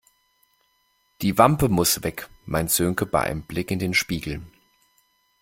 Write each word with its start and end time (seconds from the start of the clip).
Die 1.21 1.37
Wampe 1.37 1.69
muss 1.69 2.01
weg, 2.01 2.27
meint 2.47 2.71
Sönke 2.71 3.05
bei 3.05 3.21
einem 3.21 3.43
Blick 3.43 3.69
in 3.69 3.77
den 3.77 3.93
Spiegel. 3.93 4.41